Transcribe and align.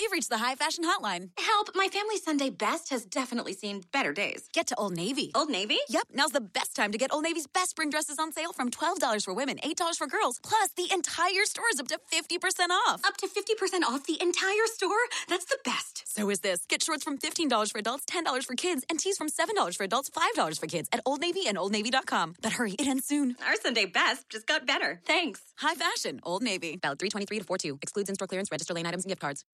You've 0.00 0.12
reached 0.12 0.30
the 0.30 0.38
high 0.38 0.54
fashion 0.54 0.84
hotline. 0.84 1.28
Help, 1.36 1.74
my 1.74 1.88
family 1.88 2.16
Sunday 2.16 2.48
best 2.48 2.88
has 2.88 3.04
definitely 3.04 3.52
seen 3.52 3.82
better 3.92 4.14
days. 4.14 4.48
Get 4.54 4.66
to 4.68 4.74
Old 4.76 4.96
Navy. 4.96 5.30
Old 5.34 5.50
Navy? 5.50 5.78
Yep, 5.90 6.06
now's 6.14 6.30
the 6.30 6.40
best 6.40 6.74
time 6.74 6.90
to 6.92 6.96
get 6.96 7.12
Old 7.12 7.22
Navy's 7.22 7.46
best 7.46 7.70
spring 7.70 7.90
dresses 7.90 8.18
on 8.18 8.32
sale 8.32 8.54
from 8.54 8.70
$12 8.70 9.24
for 9.24 9.34
women, 9.34 9.58
$8 9.58 9.98
for 9.98 10.06
girls. 10.06 10.40
Plus, 10.42 10.70
the 10.70 10.90
entire 10.90 11.44
store 11.44 11.66
is 11.70 11.78
up 11.80 11.88
to 11.88 11.98
50% 12.10 12.70
off. 12.70 13.02
Up 13.04 13.18
to 13.18 13.26
50% 13.26 13.82
off 13.82 14.06
the 14.06 14.16
entire 14.22 14.66
store? 14.72 15.02
That's 15.28 15.44
the 15.44 15.58
best. 15.66 16.04
So 16.06 16.30
is 16.30 16.40
this. 16.40 16.64
Get 16.66 16.82
shorts 16.82 17.04
from 17.04 17.18
$15 17.18 17.70
for 17.70 17.78
adults, 17.78 18.06
$10 18.06 18.44
for 18.46 18.54
kids, 18.54 18.86
and 18.88 18.98
tees 18.98 19.18
from 19.18 19.28
$7 19.28 19.76
for 19.76 19.84
adults, 19.84 20.08
$5 20.08 20.58
for 20.58 20.66
kids 20.66 20.88
at 20.92 21.00
Old 21.04 21.20
Navy 21.20 21.46
and 21.46 21.58
OldNavy.com. 21.58 22.36
But 22.40 22.52
hurry, 22.52 22.72
it 22.72 22.88
ends 22.88 23.04
soon. 23.04 23.36
Our 23.46 23.56
Sunday 23.56 23.84
best 23.84 24.30
just 24.30 24.46
got 24.46 24.66
better. 24.66 25.02
Thanks. 25.04 25.42
High 25.58 25.74
fashion, 25.74 26.20
Old 26.22 26.42
Navy. 26.42 26.78
Valid 26.80 27.00
323 27.00 27.40
to 27.40 27.44
42. 27.44 27.78
Excludes 27.82 28.08
in 28.08 28.14
store 28.14 28.28
clearance, 28.28 28.50
register 28.50 28.72
lane 28.72 28.86
items, 28.86 29.04
and 29.04 29.10
gift 29.10 29.20
cards. 29.20 29.44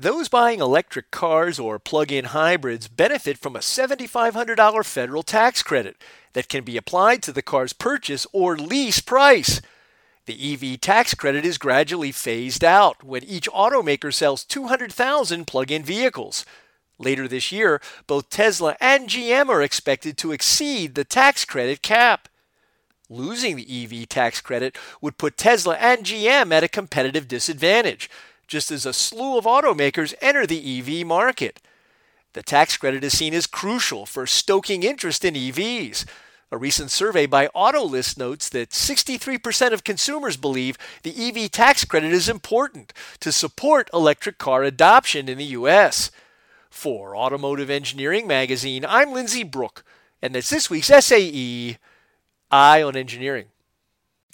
Those 0.00 0.28
buying 0.28 0.60
electric 0.60 1.10
cars 1.10 1.58
or 1.58 1.80
plug 1.80 2.12
in 2.12 2.26
hybrids 2.26 2.86
benefit 2.86 3.36
from 3.36 3.56
a 3.56 3.58
$7,500 3.58 4.84
federal 4.86 5.24
tax 5.24 5.60
credit 5.60 5.96
that 6.34 6.48
can 6.48 6.62
be 6.62 6.76
applied 6.76 7.20
to 7.24 7.32
the 7.32 7.42
car's 7.42 7.72
purchase 7.72 8.24
or 8.32 8.56
lease 8.56 9.00
price. 9.00 9.60
The 10.26 10.54
EV 10.54 10.80
tax 10.80 11.14
credit 11.14 11.44
is 11.44 11.58
gradually 11.58 12.12
phased 12.12 12.62
out 12.62 13.02
when 13.02 13.24
each 13.24 13.48
automaker 13.50 14.14
sells 14.14 14.44
200,000 14.44 15.48
plug 15.48 15.72
in 15.72 15.82
vehicles. 15.82 16.46
Later 17.00 17.26
this 17.26 17.50
year, 17.50 17.80
both 18.06 18.30
Tesla 18.30 18.76
and 18.80 19.08
GM 19.08 19.48
are 19.48 19.62
expected 19.62 20.16
to 20.18 20.30
exceed 20.30 20.94
the 20.94 21.04
tax 21.04 21.44
credit 21.44 21.82
cap. 21.82 22.28
Losing 23.10 23.56
the 23.56 23.84
EV 23.84 24.08
tax 24.08 24.40
credit 24.40 24.78
would 25.00 25.18
put 25.18 25.36
Tesla 25.36 25.74
and 25.74 26.04
GM 26.04 26.52
at 26.52 26.62
a 26.62 26.68
competitive 26.68 27.26
disadvantage 27.26 28.08
just 28.48 28.72
as 28.72 28.84
a 28.84 28.92
slew 28.92 29.38
of 29.38 29.44
automakers 29.44 30.14
enter 30.20 30.46
the 30.46 30.78
EV 30.78 31.06
market. 31.06 31.60
The 32.32 32.42
tax 32.42 32.76
credit 32.76 33.04
is 33.04 33.16
seen 33.16 33.34
as 33.34 33.46
crucial 33.46 34.06
for 34.06 34.26
stoking 34.26 34.82
interest 34.82 35.24
in 35.24 35.34
EVs. 35.34 36.04
A 36.50 36.56
recent 36.56 36.90
survey 36.90 37.26
by 37.26 37.48
Autolist 37.48 38.16
notes 38.16 38.48
that 38.48 38.70
63% 38.70 39.72
of 39.72 39.84
consumers 39.84 40.38
believe 40.38 40.78
the 41.02 41.14
EV 41.14 41.50
tax 41.50 41.84
credit 41.84 42.10
is 42.10 42.28
important 42.28 42.94
to 43.20 43.30
support 43.32 43.90
electric 43.92 44.38
car 44.38 44.62
adoption 44.62 45.28
in 45.28 45.36
the 45.36 45.44
U.S. 45.44 46.10
For 46.70 47.14
Automotive 47.14 47.68
Engineering 47.68 48.26
Magazine, 48.26 48.86
I'm 48.88 49.12
Lindsay 49.12 49.42
Brooke, 49.42 49.84
and 50.22 50.34
that's 50.34 50.48
this 50.48 50.70
week's 50.70 50.86
SAE 50.86 51.76
Eye 52.50 52.82
on 52.82 52.96
Engineering. 52.96 53.46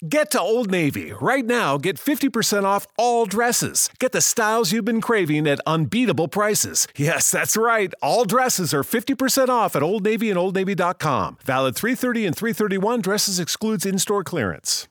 Get 0.03 0.29
to 0.31 0.41
Old 0.41 0.69
Navy. 0.69 1.13
Right 1.13 1.45
now, 1.45 1.77
get 1.77 1.95
50% 1.95 2.63
off 2.63 2.85
all 2.97 3.25
dresses. 3.25 3.89
Get 3.97 4.11
the 4.11 4.19
styles 4.19 4.73
you've 4.73 4.83
been 4.83 4.99
craving 4.99 5.47
at 5.47 5.61
unbeatable 5.65 6.27
prices. 6.27 6.87
Yes, 6.97 7.29
that's 7.29 7.55
right. 7.55 7.93
All 8.01 8.25
dresses 8.25 8.73
are 8.73 8.81
50% 8.81 9.49
off 9.49 9.75
at 9.75 9.83
Old 9.83 10.03
Navy 10.03 10.29
and 10.31 10.39
OldNavy.com. 10.39 11.37
Valid 11.43 11.75
330 11.75 12.25
and 12.25 12.35
331 12.35 13.01
dresses 13.01 13.39
excludes 13.39 13.85
in 13.85 13.99
store 13.99 14.23
clearance. 14.23 14.87